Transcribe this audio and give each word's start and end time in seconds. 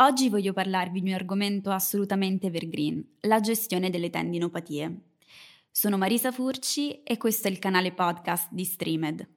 Oggi 0.00 0.28
voglio 0.28 0.52
parlarvi 0.52 1.00
di 1.00 1.08
un 1.08 1.16
argomento 1.16 1.72
assolutamente 1.72 2.46
evergreen, 2.46 3.04
la 3.22 3.40
gestione 3.40 3.90
delle 3.90 4.10
tendinopatie. 4.10 5.00
Sono 5.72 5.96
Marisa 5.96 6.30
Furci 6.30 7.02
e 7.02 7.16
questo 7.16 7.48
è 7.48 7.50
il 7.50 7.58
canale 7.58 7.90
podcast 7.90 8.46
di 8.52 8.62
Streamed. 8.62 9.28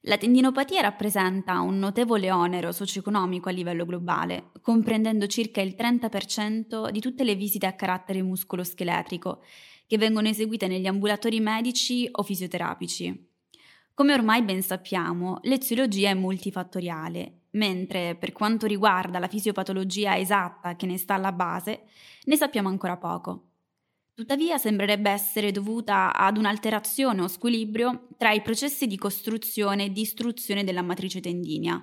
La 0.00 0.16
tendinopatia 0.16 0.80
rappresenta 0.80 1.60
un 1.60 1.78
notevole 1.78 2.32
onero 2.32 2.72
socio-economico 2.72 3.48
a 3.48 3.52
livello 3.52 3.84
globale, 3.84 4.50
comprendendo 4.60 5.28
circa 5.28 5.60
il 5.60 5.76
30% 5.78 6.90
di 6.90 6.98
tutte 6.98 7.22
le 7.22 7.36
visite 7.36 7.66
a 7.66 7.74
carattere 7.74 8.22
muscoloscheletrico 8.22 9.44
che 9.86 9.98
vengono 9.98 10.26
eseguite 10.26 10.66
negli 10.66 10.86
ambulatori 10.86 11.38
medici 11.38 12.08
o 12.10 12.24
fisioterapici. 12.24 13.28
Come 13.94 14.14
ormai 14.14 14.42
ben 14.42 14.62
sappiamo, 14.62 15.38
l'eziologia 15.42 16.10
è 16.10 16.14
multifattoriale 16.14 17.39
mentre 17.52 18.16
per 18.16 18.32
quanto 18.32 18.66
riguarda 18.66 19.18
la 19.18 19.28
fisiopatologia 19.28 20.16
esatta 20.16 20.76
che 20.76 20.86
ne 20.86 20.98
sta 20.98 21.14
alla 21.14 21.32
base, 21.32 21.84
ne 22.24 22.36
sappiamo 22.36 22.68
ancora 22.68 22.96
poco. 22.96 23.46
Tuttavia 24.14 24.58
sembrerebbe 24.58 25.10
essere 25.10 25.50
dovuta 25.50 26.14
ad 26.14 26.36
un'alterazione 26.36 27.22
o 27.22 27.28
squilibrio 27.28 28.08
tra 28.18 28.32
i 28.32 28.42
processi 28.42 28.86
di 28.86 28.98
costruzione 28.98 29.84
e 29.84 29.92
distruzione 29.92 30.62
della 30.62 30.82
matrice 30.82 31.20
tendinea, 31.20 31.82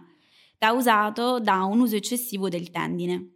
causato 0.58 1.40
da 1.40 1.64
un 1.64 1.80
uso 1.80 1.96
eccessivo 1.96 2.48
del 2.48 2.70
tendine. 2.70 3.32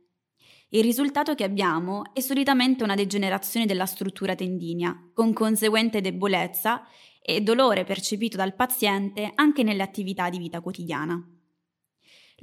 Il 0.70 0.84
risultato 0.84 1.34
che 1.36 1.44
abbiamo 1.44 2.14
è 2.14 2.20
solitamente 2.20 2.84
una 2.84 2.96
degenerazione 2.96 3.66
della 3.66 3.86
struttura 3.86 4.36
tendinea, 4.36 5.10
con 5.14 5.34
conseguente 5.34 6.00
debolezza 6.00 6.86
e 7.22 7.42
dolore 7.42 7.84
percepito 7.84 8.38
dal 8.38 8.56
paziente 8.56 9.32
anche 9.36 9.64
nelle 9.64 9.84
attività 9.84 10.30
di 10.30 10.38
vita 10.38 10.62
quotidiana. 10.62 11.22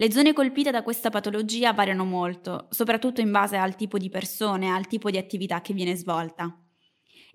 Le 0.00 0.12
zone 0.12 0.32
colpite 0.32 0.70
da 0.70 0.84
questa 0.84 1.10
patologia 1.10 1.72
variano 1.72 2.04
molto, 2.04 2.68
soprattutto 2.70 3.20
in 3.20 3.32
base 3.32 3.56
al 3.56 3.74
tipo 3.74 3.98
di 3.98 4.08
persone 4.08 4.70
al 4.70 4.86
tipo 4.86 5.10
di 5.10 5.18
attività 5.18 5.60
che 5.60 5.74
viene 5.74 5.96
svolta. 5.96 6.56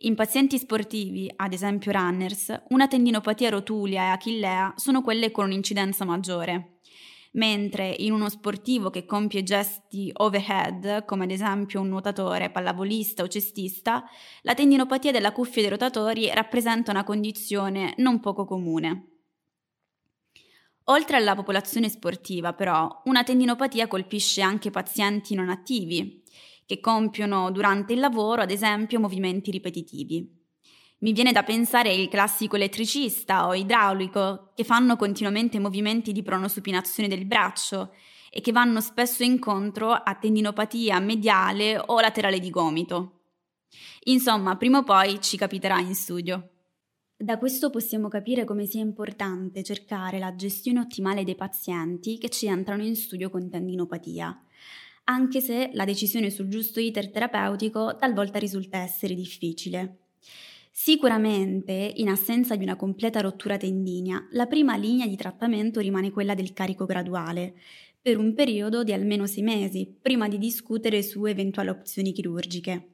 In 0.04 0.16
pazienti 0.16 0.58
sportivi, 0.58 1.30
ad 1.36 1.52
esempio 1.52 1.92
runners, 1.92 2.58
una 2.70 2.88
tendinopatia 2.88 3.50
rotulea 3.50 4.04
e 4.04 4.12
achillea 4.12 4.74
sono 4.78 5.02
quelle 5.02 5.30
con 5.30 5.44
un'incidenza 5.44 6.06
maggiore, 6.06 6.78
mentre 7.34 7.94
in 7.98 8.14
uno 8.14 8.30
sportivo 8.30 8.90
che 8.90 9.06
compie 9.06 9.44
gesti 9.44 10.10
overhead, 10.14 11.04
come 11.04 11.26
ad 11.26 11.32
esempio 11.32 11.82
un 11.82 11.90
nuotatore, 11.90 12.50
pallavolista 12.50 13.24
o 13.24 13.28
cestista, 13.28 14.06
la 14.44 14.54
tendinopatia 14.54 15.12
della 15.12 15.34
cuffia 15.34 15.64
dei 15.64 15.70
rotatori 15.70 16.32
rappresenta 16.34 16.92
una 16.92 17.04
condizione 17.04 17.94
non 17.98 18.22
poco 18.22 18.46
comune. 18.46 19.13
Oltre 20.86 21.16
alla 21.16 21.36
popolazione 21.36 21.88
sportiva, 21.88 22.54
però, 22.54 23.02
una 23.06 23.24
tendinopatia 23.24 23.88
colpisce 23.88 24.42
anche 24.42 24.70
pazienti 24.70 25.34
non 25.34 25.50
attivi, 25.50 26.22
che 26.66 26.80
compiono 26.82 27.52
durante 27.52 27.94
il 27.94 28.00
lavoro, 28.00 28.42
ad 28.42 28.52
esempio, 28.52 29.00
movimenti 29.00 29.50
ripetitivi. 29.52 30.42
Mi 31.00 31.14
viene 31.14 31.32
da 31.32 31.44
pensare 31.44 31.94
il 31.94 32.10
classico 32.10 32.56
elettricista 32.56 33.48
o 33.48 33.54
idraulico, 33.54 34.52
che 34.56 34.64
fanno 34.64 34.96
continuamente 34.96 35.60
movimenti 35.60 36.12
di 36.12 36.24
pronosupinazione 36.24 37.10
del 37.10 37.26
braccio 37.26 37.94
e 38.30 38.42
che 38.42 38.52
vanno 38.52 38.82
spesso 38.82 39.24
incontro 39.24 39.92
a 39.92 40.16
tendinopatia 40.16 41.00
mediale 41.00 41.78
o 41.78 42.00
laterale 42.00 42.40
di 42.40 42.50
gomito. 42.50 43.20
Insomma, 44.06 44.56
prima 44.58 44.80
o 44.80 44.84
poi 44.84 45.22
ci 45.22 45.38
capiterà 45.38 45.80
in 45.80 45.94
studio. 45.94 46.53
Da 47.24 47.38
questo 47.38 47.70
possiamo 47.70 48.10
capire 48.10 48.44
come 48.44 48.66
sia 48.66 48.82
importante 48.82 49.64
cercare 49.64 50.20
la 50.20 50.36
gestione 50.36 50.82
ottimale 50.82 51.24
dei 51.24 51.36
pazienti 51.36 52.18
che 52.18 52.28
ci 52.28 52.48
entrano 52.48 52.84
in 52.84 52.98
studio 52.98 53.30
con 53.30 53.50
tendinopatia, 53.50 54.44
anche 55.06 55.40
se 55.40 55.70
la 55.72 55.86
decisione 55.86 56.30
sul 56.30 56.50
giusto 56.50 56.82
iter 56.82 57.10
terapeutico 57.10 57.96
talvolta 57.96 58.40
risulta 58.40 58.80
essere 58.80 59.16
difficile. 59.16 60.00
Sicuramente, 60.70 61.94
in 61.96 62.10
assenza 62.10 62.58
di 62.58 62.64
una 62.64 62.76
completa 62.76 63.22
rottura 63.22 63.56
tendinea, 63.56 64.28
la 64.32 64.46
prima 64.46 64.76
linea 64.76 65.08
di 65.08 65.16
trattamento 65.16 65.80
rimane 65.80 66.12
quella 66.12 66.36
del 66.36 66.52
carico 66.52 66.84
graduale, 66.84 67.54
per 68.02 68.18
un 68.18 68.34
periodo 68.34 68.84
di 68.84 68.92
almeno 68.92 69.28
sei 69.28 69.44
mesi, 69.44 69.98
prima 70.02 70.28
di 70.28 70.38
discutere 70.38 71.02
su 71.02 71.24
eventuali 71.24 71.70
opzioni 71.70 72.12
chirurgiche. 72.12 72.93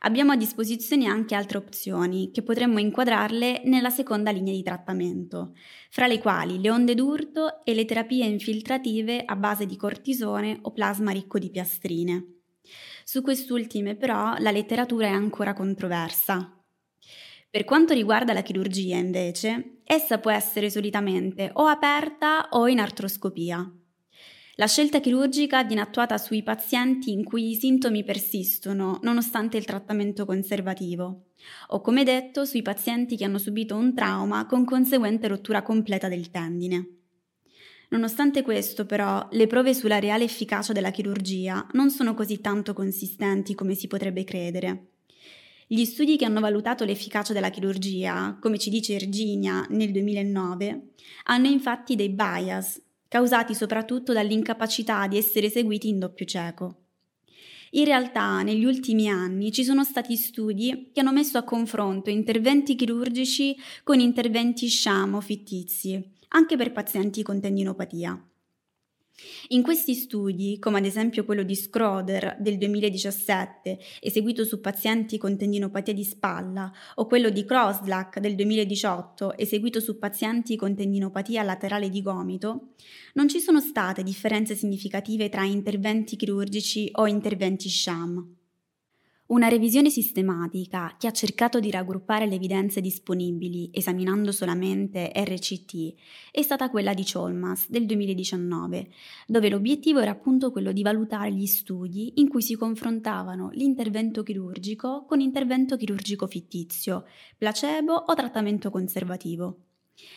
Abbiamo 0.00 0.32
a 0.32 0.36
disposizione 0.36 1.06
anche 1.06 1.34
altre 1.34 1.58
opzioni 1.58 2.30
che 2.30 2.42
potremmo 2.42 2.78
inquadrarle 2.78 3.62
nella 3.64 3.90
seconda 3.90 4.30
linea 4.30 4.52
di 4.52 4.62
trattamento, 4.62 5.54
fra 5.90 6.06
le 6.06 6.20
quali 6.20 6.60
le 6.60 6.70
onde 6.70 6.94
d'urto 6.94 7.64
e 7.64 7.74
le 7.74 7.84
terapie 7.84 8.24
infiltrative 8.24 9.22
a 9.24 9.34
base 9.34 9.66
di 9.66 9.76
cortisone 9.76 10.58
o 10.62 10.72
plasma 10.72 11.10
ricco 11.10 11.38
di 11.38 11.50
piastrine. 11.50 12.40
Su 13.04 13.22
quest'ultime 13.22 13.96
però 13.96 14.36
la 14.38 14.50
letteratura 14.50 15.06
è 15.06 15.10
ancora 15.10 15.52
controversa. 15.52 16.52
Per 17.50 17.64
quanto 17.64 17.94
riguarda 17.94 18.34
la 18.34 18.42
chirurgia, 18.42 18.96
invece, 18.96 19.80
essa 19.84 20.18
può 20.18 20.30
essere 20.30 20.68
solitamente 20.68 21.50
o 21.54 21.64
aperta 21.64 22.48
o 22.50 22.68
in 22.68 22.78
artroscopia. 22.78 23.77
La 24.60 24.66
scelta 24.66 24.98
chirurgica 24.98 25.62
viene 25.62 25.82
attuata 25.82 26.18
sui 26.18 26.42
pazienti 26.42 27.12
in 27.12 27.22
cui 27.22 27.50
i 27.50 27.54
sintomi 27.54 28.02
persistono 28.02 28.98
nonostante 29.04 29.56
il 29.56 29.64
trattamento 29.64 30.24
conservativo 30.24 31.26
o 31.68 31.80
come 31.80 32.02
detto 32.02 32.44
sui 32.44 32.60
pazienti 32.60 33.16
che 33.16 33.22
hanno 33.22 33.38
subito 33.38 33.76
un 33.76 33.94
trauma 33.94 34.46
con 34.46 34.64
conseguente 34.64 35.28
rottura 35.28 35.62
completa 35.62 36.08
del 36.08 36.32
tendine. 36.32 36.88
Nonostante 37.90 38.42
questo, 38.42 38.84
però, 38.84 39.28
le 39.30 39.46
prove 39.46 39.74
sulla 39.74 40.00
reale 40.00 40.24
efficacia 40.24 40.72
della 40.72 40.90
chirurgia 40.90 41.64
non 41.74 41.90
sono 41.90 42.14
così 42.14 42.40
tanto 42.40 42.72
consistenti 42.72 43.54
come 43.54 43.74
si 43.74 43.86
potrebbe 43.86 44.24
credere. 44.24 44.86
Gli 45.68 45.84
studi 45.84 46.16
che 46.16 46.24
hanno 46.24 46.40
valutato 46.40 46.84
l'efficacia 46.84 47.32
della 47.32 47.50
chirurgia, 47.50 48.36
come 48.40 48.58
ci 48.58 48.70
dice 48.70 48.96
Virginia 48.96 49.64
nel 49.68 49.92
2009, 49.92 50.94
hanno 51.26 51.46
infatti 51.46 51.94
dei 51.94 52.08
bias 52.08 52.86
causati 53.08 53.54
soprattutto 53.54 54.12
dall'incapacità 54.12 55.06
di 55.08 55.16
essere 55.16 55.46
eseguiti 55.46 55.88
in 55.88 55.98
doppio 55.98 56.26
cieco. 56.26 56.82
In 57.72 57.84
realtà, 57.84 58.42
negli 58.42 58.64
ultimi 58.64 59.08
anni 59.08 59.52
ci 59.52 59.64
sono 59.64 59.84
stati 59.84 60.16
studi 60.16 60.90
che 60.92 61.00
hanno 61.00 61.12
messo 61.12 61.36
a 61.36 61.42
confronto 61.42 62.10
interventi 62.10 62.74
chirurgici 62.74 63.56
con 63.84 64.00
interventi 64.00 64.68
sham 64.68 65.14
o 65.14 65.20
fittizi, 65.20 66.02
anche 66.28 66.56
per 66.56 66.72
pazienti 66.72 67.22
con 67.22 67.40
tendinopatia. 67.40 68.27
In 69.48 69.62
questi 69.62 69.94
studi, 69.94 70.58
come 70.60 70.78
ad 70.78 70.84
esempio 70.84 71.24
quello 71.24 71.42
di 71.42 71.56
Schroeder 71.56 72.36
del 72.38 72.56
2017, 72.56 73.78
eseguito 74.00 74.44
su 74.44 74.60
pazienti 74.60 75.18
con 75.18 75.36
tendinopatia 75.36 75.92
di 75.92 76.04
spalla, 76.04 76.70
o 76.94 77.06
quello 77.06 77.28
di 77.30 77.44
Crosslack 77.44 78.20
del 78.20 78.36
2018, 78.36 79.36
eseguito 79.36 79.80
su 79.80 79.98
pazienti 79.98 80.54
con 80.54 80.76
tendinopatia 80.76 81.42
laterale 81.42 81.88
di 81.88 82.00
gomito, 82.00 82.74
non 83.14 83.28
ci 83.28 83.40
sono 83.40 83.60
state 83.60 84.04
differenze 84.04 84.54
significative 84.54 85.28
tra 85.28 85.44
interventi 85.44 86.14
chirurgici 86.14 86.90
o 86.92 87.06
interventi 87.06 87.68
sham. 87.68 88.37
Una 89.28 89.48
revisione 89.48 89.90
sistematica 89.90 90.94
che 90.98 91.06
ha 91.06 91.10
cercato 91.10 91.60
di 91.60 91.70
raggruppare 91.70 92.24
le 92.24 92.36
evidenze 92.36 92.80
disponibili 92.80 93.68
esaminando 93.74 94.32
solamente 94.32 95.12
RCT 95.14 95.94
è 96.30 96.40
stata 96.40 96.70
quella 96.70 96.94
di 96.94 97.04
Cholmas 97.04 97.68
del 97.68 97.84
2019, 97.84 98.88
dove 99.26 99.50
l'obiettivo 99.50 100.00
era 100.00 100.12
appunto 100.12 100.50
quello 100.50 100.72
di 100.72 100.80
valutare 100.80 101.30
gli 101.30 101.44
studi 101.44 102.12
in 102.20 102.28
cui 102.30 102.40
si 102.40 102.54
confrontavano 102.54 103.50
l'intervento 103.52 104.22
chirurgico 104.22 105.04
con 105.06 105.20
intervento 105.20 105.76
chirurgico 105.76 106.26
fittizio, 106.26 107.04
placebo 107.36 107.92
o 107.92 108.14
trattamento 108.14 108.70
conservativo. 108.70 109.67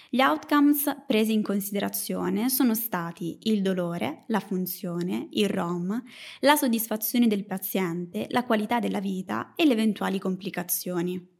Gli 0.09 0.21
outcomes 0.21 1.03
presi 1.07 1.33
in 1.33 1.41
considerazione 1.41 2.49
sono 2.49 2.75
stati 2.75 3.39
il 3.43 3.61
dolore, 3.61 4.25
la 4.27 4.39
funzione, 4.39 5.27
il 5.31 5.47
ROM, 5.47 6.03
la 6.41 6.55
soddisfazione 6.55 7.27
del 7.27 7.45
paziente, 7.45 8.27
la 8.29 8.43
qualità 8.43 8.79
della 8.79 8.99
vita 8.99 9.53
e 9.55 9.65
le 9.65 9.73
eventuali 9.73 10.19
complicazioni. 10.19 11.39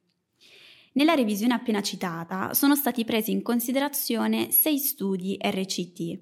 Nella 0.93 1.13
revisione 1.13 1.53
appena 1.53 1.81
citata 1.81 2.53
sono 2.53 2.75
stati 2.75 3.05
presi 3.05 3.31
in 3.31 3.41
considerazione 3.41 4.51
sei 4.51 4.77
studi 4.77 5.37
RCT 5.39 6.19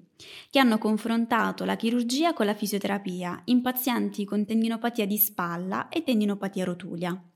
che 0.50 0.58
hanno 0.60 0.78
confrontato 0.78 1.64
la 1.64 1.74
chirurgia 1.74 2.32
con 2.32 2.46
la 2.46 2.54
fisioterapia 2.54 3.42
in 3.46 3.62
pazienti 3.62 4.24
con 4.24 4.46
tendinopatia 4.46 5.06
di 5.06 5.18
spalla 5.18 5.88
e 5.88 6.04
tendinopatia 6.04 6.64
rotulia. 6.64 7.29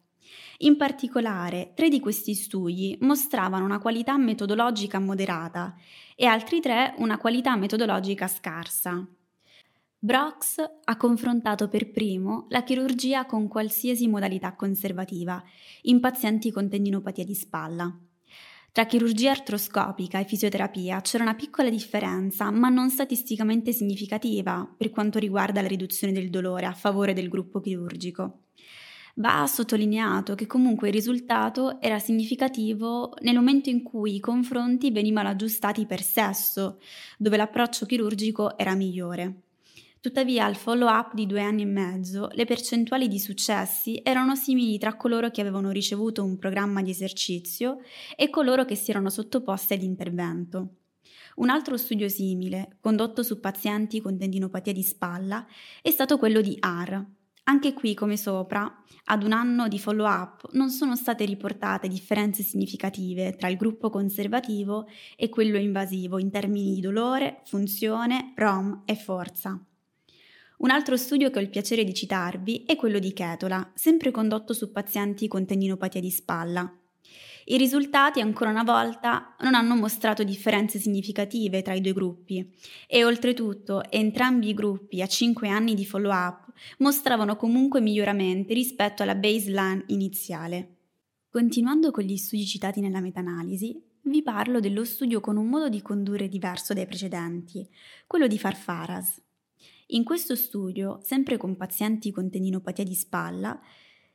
In 0.58 0.76
particolare, 0.76 1.72
tre 1.74 1.88
di 1.88 2.00
questi 2.00 2.34
studi 2.34 2.96
mostravano 3.00 3.64
una 3.64 3.78
qualità 3.78 4.16
metodologica 4.16 4.98
moderata 4.98 5.74
e 6.14 6.26
altri 6.26 6.60
tre 6.60 6.94
una 6.98 7.18
qualità 7.18 7.56
metodologica 7.56 8.28
scarsa. 8.28 9.06
Brox 9.98 10.56
ha 10.84 10.96
confrontato 10.96 11.68
per 11.68 11.90
primo 11.90 12.46
la 12.50 12.62
chirurgia 12.62 13.24
con 13.24 13.48
qualsiasi 13.48 14.06
modalità 14.06 14.54
conservativa 14.54 15.42
in 15.82 15.98
pazienti 15.98 16.50
con 16.52 16.68
tendinopatia 16.68 17.24
di 17.24 17.34
spalla. 17.34 17.98
Tra 18.70 18.86
chirurgia 18.86 19.30
artroscopica 19.30 20.18
e 20.18 20.24
fisioterapia 20.24 21.00
c'era 21.00 21.22
una 21.22 21.34
piccola 21.34 21.70
differenza, 21.70 22.50
ma 22.50 22.68
non 22.68 22.90
statisticamente 22.90 23.72
significativa 23.72 24.68
per 24.76 24.90
quanto 24.90 25.18
riguarda 25.18 25.62
la 25.62 25.68
riduzione 25.68 26.12
del 26.12 26.28
dolore 26.28 26.66
a 26.66 26.74
favore 26.74 27.12
del 27.12 27.28
gruppo 27.28 27.60
chirurgico. 27.60 28.40
Va 29.16 29.46
sottolineato 29.46 30.34
che 30.34 30.48
comunque 30.48 30.88
il 30.88 30.94
risultato 30.94 31.80
era 31.80 32.00
significativo 32.00 33.14
nel 33.20 33.36
momento 33.36 33.68
in 33.68 33.84
cui 33.84 34.16
i 34.16 34.20
confronti 34.20 34.90
venivano 34.90 35.28
aggiustati 35.28 35.86
per 35.86 36.02
sesso, 36.02 36.80
dove 37.16 37.36
l'approccio 37.36 37.86
chirurgico 37.86 38.58
era 38.58 38.74
migliore. 38.74 39.42
Tuttavia, 40.00 40.44
al 40.44 40.56
follow-up 40.56 41.14
di 41.14 41.26
due 41.26 41.42
anni 41.42 41.62
e 41.62 41.66
mezzo, 41.66 42.28
le 42.32 42.44
percentuali 42.44 43.06
di 43.06 43.20
successi 43.20 44.00
erano 44.02 44.34
simili 44.34 44.78
tra 44.78 44.96
coloro 44.96 45.30
che 45.30 45.40
avevano 45.40 45.70
ricevuto 45.70 46.24
un 46.24 46.36
programma 46.36 46.82
di 46.82 46.90
esercizio 46.90 47.78
e 48.16 48.28
coloro 48.30 48.64
che 48.64 48.74
si 48.74 48.90
erano 48.90 49.10
sottoposti 49.10 49.74
all'intervento. 49.74 50.74
Un 51.36 51.50
altro 51.50 51.76
studio 51.76 52.08
simile, 52.08 52.78
condotto 52.80 53.22
su 53.22 53.38
pazienti 53.38 54.00
con 54.00 54.18
tendinopatia 54.18 54.72
di 54.72 54.82
spalla, 54.82 55.46
è 55.80 55.90
stato 55.90 56.18
quello 56.18 56.40
di 56.40 56.56
AR. 56.58 57.06
Anche 57.44 57.74
qui, 57.74 57.92
come 57.92 58.16
sopra, 58.16 58.82
ad 59.06 59.22
un 59.22 59.32
anno 59.32 59.68
di 59.68 59.78
follow-up 59.78 60.48
non 60.52 60.70
sono 60.70 60.96
state 60.96 61.26
riportate 61.26 61.88
differenze 61.88 62.42
significative 62.42 63.36
tra 63.36 63.48
il 63.48 63.58
gruppo 63.58 63.90
conservativo 63.90 64.86
e 65.14 65.28
quello 65.28 65.58
invasivo 65.58 66.18
in 66.18 66.30
termini 66.30 66.74
di 66.74 66.80
dolore, 66.80 67.42
funzione, 67.44 68.32
ROM 68.34 68.82
e 68.86 68.94
forza. 68.96 69.62
Un 70.56 70.70
altro 70.70 70.96
studio 70.96 71.28
che 71.28 71.38
ho 71.38 71.42
il 71.42 71.50
piacere 71.50 71.84
di 71.84 71.92
citarvi 71.92 72.62
è 72.64 72.76
quello 72.76 72.98
di 72.98 73.12
Chetola, 73.12 73.72
sempre 73.74 74.10
condotto 74.10 74.54
su 74.54 74.72
pazienti 74.72 75.28
con 75.28 75.44
tendinopatia 75.44 76.00
di 76.00 76.10
spalla. 76.10 76.78
I 77.46 77.58
risultati, 77.58 78.20
ancora 78.20 78.50
una 78.50 78.62
volta, 78.62 79.36
non 79.40 79.54
hanno 79.54 79.74
mostrato 79.76 80.24
differenze 80.24 80.78
significative 80.78 81.60
tra 81.60 81.74
i 81.74 81.80
due 81.80 81.92
gruppi 81.92 82.50
e 82.86 83.04
oltretutto 83.04 83.82
entrambi 83.90 84.48
i 84.48 84.54
gruppi 84.54 85.02
a 85.02 85.06
5 85.06 85.48
anni 85.48 85.74
di 85.74 85.84
follow-up 85.84 86.52
mostravano 86.78 87.36
comunque 87.36 87.80
miglioramenti 87.80 88.54
rispetto 88.54 89.02
alla 89.02 89.14
baseline 89.14 89.84
iniziale. 89.88 90.76
Continuando 91.28 91.90
con 91.90 92.04
gli 92.04 92.16
studi 92.16 92.46
citati 92.46 92.80
nella 92.80 93.00
meta-analisi, 93.00 93.78
vi 94.02 94.22
parlo 94.22 94.60
dello 94.60 94.84
studio 94.84 95.20
con 95.20 95.36
un 95.36 95.48
modo 95.48 95.68
di 95.68 95.82
condurre 95.82 96.28
diverso 96.28 96.72
dai 96.74 96.86
precedenti, 96.86 97.68
quello 98.06 98.26
di 98.26 98.38
Farfaras. 98.38 99.20
In 99.88 100.04
questo 100.04 100.34
studio, 100.34 101.00
sempre 101.02 101.36
con 101.36 101.56
pazienti 101.56 102.10
con 102.10 102.30
tendinopatia 102.30 102.84
di 102.84 102.94
spalla, 102.94 103.60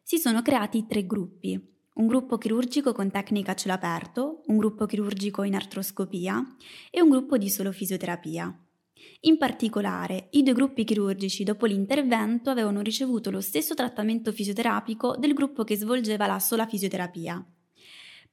si 0.01 0.17
sono 0.17 0.41
creati 0.41 0.85
tre 0.87 1.05
gruppi. 1.05 1.77
Un 1.99 2.07
gruppo 2.07 2.37
chirurgico 2.37 2.93
con 2.93 3.11
tecnica 3.11 3.51
a 3.51 3.55
cielo 3.55 3.73
aperto, 3.73 4.43
un 4.45 4.55
gruppo 4.55 4.85
chirurgico 4.85 5.43
in 5.43 5.53
artroscopia 5.53 6.41
e 6.89 7.01
un 7.01 7.09
gruppo 7.09 7.37
di 7.37 7.49
solo 7.49 7.73
fisioterapia. 7.73 8.57
In 9.23 9.37
particolare, 9.37 10.29
i 10.31 10.41
due 10.41 10.53
gruppi 10.53 10.85
chirurgici 10.85 11.43
dopo 11.43 11.65
l'intervento 11.65 12.51
avevano 12.51 12.79
ricevuto 12.79 13.29
lo 13.31 13.41
stesso 13.41 13.73
trattamento 13.73 14.31
fisioterapico 14.31 15.17
del 15.17 15.33
gruppo 15.33 15.65
che 15.65 15.75
svolgeva 15.75 16.25
la 16.25 16.39
sola 16.39 16.65
fisioterapia. 16.65 17.45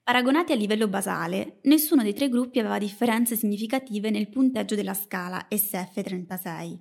Paragonati 0.01 0.53
a 0.53 0.55
livello 0.55 0.87
basale, 0.87 1.59
nessuno 1.63 2.03
dei 2.03 2.13
tre 2.13 2.29
gruppi 2.29 2.59
aveva 2.59 2.77
differenze 2.77 3.35
significative 3.35 4.09
nel 4.09 4.29
punteggio 4.29 4.75
della 4.75 4.93
scala 4.93 5.45
SF36 5.51 6.79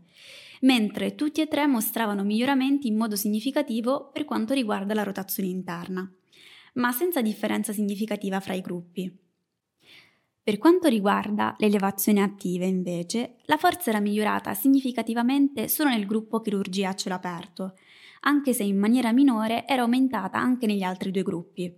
mentre 0.60 1.14
tutti 1.14 1.40
e 1.40 1.48
tre 1.48 1.66
mostravano 1.66 2.22
miglioramenti 2.22 2.88
in 2.88 2.96
modo 2.96 3.16
significativo 3.16 4.10
per 4.10 4.24
quanto 4.24 4.54
riguarda 4.54 4.94
la 4.94 5.02
rotazione 5.02 5.50
interna, 5.50 6.10
ma 6.76 6.92
senza 6.92 7.20
differenza 7.20 7.72
significativa 7.72 8.40
fra 8.40 8.54
i 8.54 8.60
gruppi. 8.60 9.14
Per 10.42 10.58
quanto 10.58 10.88
riguarda 10.88 11.56
le 11.58 11.66
elevazioni 11.66 12.22
attive, 12.22 12.66
invece, 12.66 13.38
la 13.46 13.56
forza 13.56 13.90
era 13.90 13.98
migliorata 13.98 14.54
significativamente 14.54 15.68
solo 15.68 15.90
nel 15.90 16.06
gruppo 16.06 16.40
chirurgia 16.40 16.90
a 16.90 16.94
cielo 16.94 17.16
aperto, 17.16 17.74
anche 18.20 18.52
se 18.52 18.62
in 18.62 18.78
maniera 18.78 19.12
minore 19.12 19.66
era 19.66 19.82
aumentata 19.82 20.38
anche 20.38 20.66
negli 20.66 20.82
altri 20.82 21.10
due 21.10 21.22
gruppi. 21.22 21.74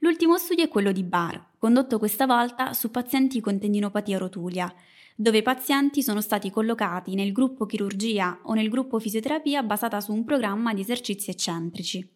L'ultimo 0.00 0.36
studio 0.38 0.64
è 0.64 0.68
quello 0.68 0.90
di 0.90 1.04
Barr, 1.04 1.40
condotto 1.56 1.98
questa 1.98 2.26
volta 2.26 2.72
su 2.72 2.90
pazienti 2.90 3.40
con 3.40 3.60
tendinopatia 3.60 4.18
rotulia, 4.18 4.74
dove 5.14 5.38
i 5.38 5.42
pazienti 5.42 6.02
sono 6.02 6.20
stati 6.20 6.50
collocati 6.50 7.14
nel 7.14 7.30
gruppo 7.30 7.64
chirurgia 7.64 8.40
o 8.42 8.54
nel 8.54 8.68
gruppo 8.68 8.98
fisioterapia 8.98 9.62
basata 9.62 10.00
su 10.00 10.12
un 10.12 10.24
programma 10.24 10.74
di 10.74 10.80
esercizi 10.80 11.30
eccentrici. 11.30 12.13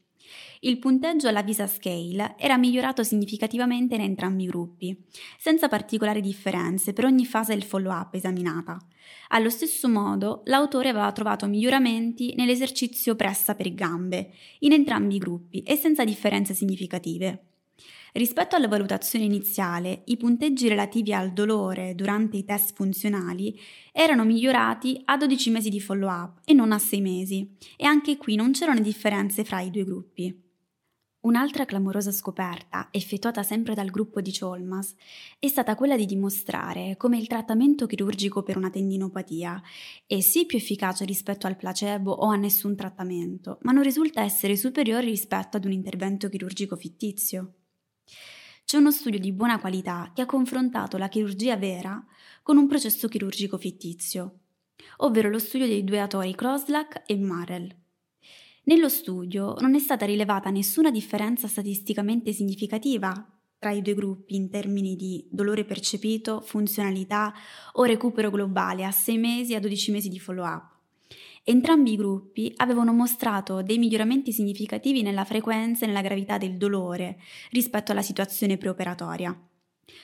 Il 0.60 0.78
punteggio 0.78 1.28
alla 1.28 1.42
Visa 1.42 1.66
Scale 1.66 2.34
era 2.38 2.56
migliorato 2.56 3.02
significativamente 3.02 3.94
in 3.94 4.00
entrambi 4.00 4.44
i 4.44 4.46
gruppi, 4.46 5.04
senza 5.38 5.68
particolari 5.68 6.20
differenze 6.20 6.92
per 6.92 7.04
ogni 7.04 7.24
fase 7.24 7.54
del 7.54 7.64
follow-up 7.64 8.14
esaminata. 8.14 8.78
Allo 9.28 9.50
stesso 9.50 9.88
modo, 9.88 10.42
l'autore 10.46 10.88
aveva 10.88 11.12
trovato 11.12 11.46
miglioramenti 11.46 12.34
nell'esercizio 12.36 13.14
pressa 13.16 13.54
per 13.54 13.72
gambe, 13.74 14.32
in 14.60 14.72
entrambi 14.72 15.16
i 15.16 15.18
gruppi 15.18 15.62
e 15.62 15.76
senza 15.76 16.04
differenze 16.04 16.54
significative. 16.54 17.42
Rispetto 18.12 18.56
alla 18.56 18.68
valutazione 18.68 19.24
iniziale, 19.24 20.02
i 20.06 20.16
punteggi 20.16 20.68
relativi 20.68 21.12
al 21.12 21.32
dolore 21.32 21.94
durante 21.94 22.36
i 22.36 22.44
test 22.44 22.74
funzionali 22.74 23.58
erano 23.92 24.24
migliorati 24.24 25.00
a 25.04 25.16
12 25.16 25.50
mesi 25.50 25.68
di 25.68 25.80
follow-up 25.80 26.40
e 26.44 26.52
non 26.54 26.72
a 26.72 26.78
6 26.78 27.00
mesi, 27.00 27.56
e 27.76 27.84
anche 27.84 28.16
qui 28.16 28.34
non 28.34 28.52
c'erano 28.52 28.80
differenze 28.80 29.44
fra 29.44 29.60
i 29.60 29.70
due 29.70 29.84
gruppi. 29.84 30.46
Un'altra 31.20 31.64
clamorosa 31.64 32.12
scoperta, 32.12 32.88
effettuata 32.92 33.42
sempre 33.42 33.74
dal 33.74 33.90
gruppo 33.90 34.20
di 34.20 34.32
Cholmas, 34.32 34.94
è 35.38 35.48
stata 35.48 35.74
quella 35.74 35.96
di 35.96 36.06
dimostrare 36.06 36.96
come 36.96 37.18
il 37.18 37.26
trattamento 37.26 37.86
chirurgico 37.86 38.44
per 38.44 38.56
una 38.56 38.70
tendinopatia 38.70 39.60
è 40.06 40.20
sì 40.20 40.46
più 40.46 40.58
efficace 40.58 41.04
rispetto 41.04 41.48
al 41.48 41.56
placebo 41.56 42.12
o 42.12 42.28
a 42.28 42.36
nessun 42.36 42.76
trattamento, 42.76 43.58
ma 43.62 43.72
non 43.72 43.82
risulta 43.82 44.22
essere 44.22 44.56
superiore 44.56 45.06
rispetto 45.06 45.56
ad 45.56 45.64
un 45.64 45.72
intervento 45.72 46.28
chirurgico 46.28 46.76
fittizio. 46.76 47.54
C'è 48.64 48.76
uno 48.76 48.90
studio 48.90 49.18
di 49.18 49.32
buona 49.32 49.58
qualità 49.58 50.10
che 50.14 50.22
ha 50.22 50.26
confrontato 50.26 50.98
la 50.98 51.08
chirurgia 51.08 51.56
vera 51.56 52.04
con 52.42 52.56
un 52.56 52.66
processo 52.66 53.08
chirurgico 53.08 53.56
fittizio, 53.56 54.40
ovvero 54.98 55.30
lo 55.30 55.38
studio 55.38 55.66
dei 55.66 55.84
due 55.84 56.00
autori 56.00 56.34
Kroslak 56.34 57.04
e 57.06 57.16
Marel. 57.16 57.74
Nello 58.64 58.88
studio 58.88 59.54
non 59.60 59.74
è 59.74 59.78
stata 59.78 60.04
rilevata 60.04 60.50
nessuna 60.50 60.90
differenza 60.90 61.48
statisticamente 61.48 62.32
significativa 62.32 63.38
tra 63.58 63.70
i 63.70 63.82
due 63.82 63.94
gruppi 63.94 64.36
in 64.36 64.50
termini 64.50 64.94
di 64.94 65.26
dolore 65.30 65.64
percepito, 65.64 66.40
funzionalità 66.40 67.32
o 67.72 67.84
recupero 67.84 68.30
globale 68.30 68.84
a 68.84 68.90
6 68.90 69.18
mesi 69.18 69.54
a 69.54 69.60
12 69.60 69.90
mesi 69.90 70.08
di 70.08 70.20
follow-up. 70.20 70.77
Entrambi 71.44 71.92
i 71.92 71.96
gruppi 71.96 72.52
avevano 72.56 72.92
mostrato 72.92 73.62
dei 73.62 73.78
miglioramenti 73.78 74.32
significativi 74.32 75.02
nella 75.02 75.24
frequenza 75.24 75.84
e 75.84 75.88
nella 75.88 76.02
gravità 76.02 76.36
del 76.36 76.56
dolore 76.56 77.18
rispetto 77.50 77.92
alla 77.92 78.02
situazione 78.02 78.58
preoperatoria. 78.58 79.34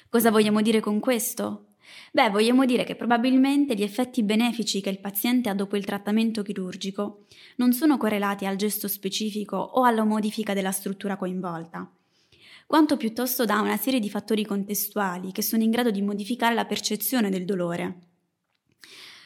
Cosa 0.08 0.30
vogliamo 0.30 0.62
dire 0.62 0.80
con 0.80 1.00
questo? 1.00 1.66
Beh, 2.12 2.30
vogliamo 2.30 2.64
dire 2.64 2.84
che 2.84 2.94
probabilmente 2.94 3.74
gli 3.74 3.82
effetti 3.82 4.22
benefici 4.22 4.80
che 4.80 4.88
il 4.88 5.00
paziente 5.00 5.48
ha 5.50 5.54
dopo 5.54 5.76
il 5.76 5.84
trattamento 5.84 6.42
chirurgico 6.42 7.26
non 7.56 7.72
sono 7.72 7.98
correlati 7.98 8.46
al 8.46 8.56
gesto 8.56 8.88
specifico 8.88 9.56
o 9.56 9.84
alla 9.84 10.04
modifica 10.04 10.54
della 10.54 10.72
struttura 10.72 11.16
coinvolta, 11.16 11.90
quanto 12.66 12.96
piuttosto 12.96 13.44
da 13.44 13.60
una 13.60 13.76
serie 13.76 14.00
di 14.00 14.08
fattori 14.08 14.44
contestuali 14.46 15.32
che 15.32 15.42
sono 15.42 15.62
in 15.62 15.70
grado 15.70 15.90
di 15.90 16.00
modificare 16.00 16.54
la 16.54 16.64
percezione 16.64 17.28
del 17.28 17.44
dolore. 17.44 17.98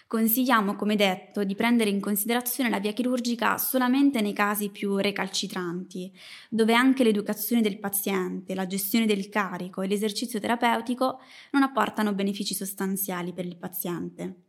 Consigliamo, 0.08 0.74
come 0.74 0.96
detto, 0.96 1.44
di 1.44 1.54
prendere 1.54 1.90
in 1.90 2.00
considerazione 2.00 2.70
la 2.70 2.78
via 2.78 2.94
chirurgica 2.94 3.58
solamente 3.58 4.22
nei 4.22 4.32
casi 4.32 4.70
più 4.70 4.96
recalcitranti, 4.96 6.10
dove 6.48 6.72
anche 6.72 7.04
l'educazione 7.04 7.60
del 7.60 7.78
paziente, 7.78 8.54
la 8.54 8.66
gestione 8.66 9.04
del 9.04 9.28
carico 9.28 9.82
e 9.82 9.86
l'esercizio 9.86 10.40
terapeutico 10.40 11.20
non 11.50 11.62
apportano 11.62 12.14
benefici 12.14 12.54
sostanziali 12.54 13.34
per 13.34 13.44
il 13.44 13.58
paziente. 13.58 14.44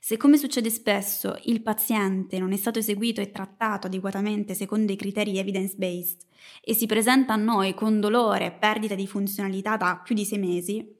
Se 0.00 0.16
come 0.16 0.38
succede 0.38 0.70
spesso 0.70 1.38
il 1.44 1.60
paziente 1.60 2.38
non 2.38 2.52
è 2.52 2.56
stato 2.56 2.78
eseguito 2.78 3.20
e 3.20 3.30
trattato 3.30 3.88
adeguatamente 3.88 4.54
secondo 4.54 4.90
i 4.90 4.96
criteri 4.96 5.36
evidence-based 5.36 6.22
e 6.64 6.72
si 6.72 6.86
presenta 6.86 7.34
a 7.34 7.36
noi 7.36 7.74
con 7.74 8.00
dolore 8.00 8.46
e 8.46 8.52
perdita 8.52 8.94
di 8.94 9.06
funzionalità 9.06 9.76
da 9.76 10.00
più 10.02 10.14
di 10.14 10.24
sei 10.24 10.38
mesi, 10.38 10.96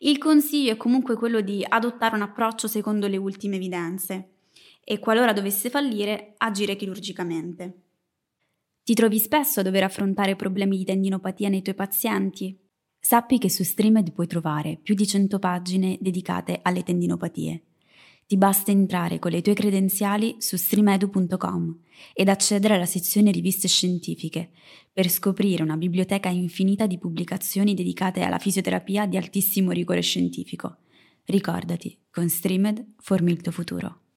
il 0.00 0.18
consiglio 0.18 0.72
è 0.72 0.76
comunque 0.76 1.16
quello 1.16 1.40
di 1.40 1.64
adottare 1.66 2.14
un 2.14 2.22
approccio 2.22 2.68
secondo 2.68 3.06
le 3.06 3.16
ultime 3.16 3.56
evidenze 3.56 4.34
e 4.84 4.98
qualora 4.98 5.32
dovesse 5.32 5.70
fallire 5.70 6.34
agire 6.38 6.76
chirurgicamente. 6.76 7.82
Ti 8.82 8.94
trovi 8.94 9.18
spesso 9.18 9.60
a 9.60 9.62
dover 9.62 9.82
affrontare 9.82 10.34
problemi 10.34 10.78
di 10.78 10.84
tendinopatia 10.84 11.50
nei 11.50 11.62
tuoi 11.62 11.74
pazienti? 11.74 12.58
Sappi 12.98 13.38
che 13.38 13.50
su 13.50 13.62
Streamed 13.62 14.12
puoi 14.12 14.26
trovare 14.26 14.78
più 14.82 14.94
di 14.94 15.06
100 15.06 15.38
pagine 15.38 15.98
dedicate 16.00 16.60
alle 16.62 16.82
tendinopatie. 16.82 17.67
Ti 18.28 18.36
basta 18.36 18.70
entrare 18.70 19.18
con 19.18 19.30
le 19.30 19.40
tue 19.40 19.54
credenziali 19.54 20.36
su 20.36 20.58
streamedu.com 20.58 21.78
ed 22.12 22.28
accedere 22.28 22.74
alla 22.74 22.84
sezione 22.84 23.30
riviste 23.30 23.68
scientifiche 23.68 24.50
per 24.92 25.08
scoprire 25.08 25.62
una 25.62 25.78
biblioteca 25.78 26.28
infinita 26.28 26.86
di 26.86 26.98
pubblicazioni 26.98 27.72
dedicate 27.72 28.20
alla 28.20 28.36
fisioterapia 28.36 29.06
di 29.06 29.16
altissimo 29.16 29.70
rigore 29.70 30.02
scientifico. 30.02 30.76
Ricordati, 31.24 31.98
con 32.10 32.28
Streamed 32.28 32.84
formi 32.98 33.32
il 33.32 33.40
tuo 33.40 33.50
futuro. 33.52 34.07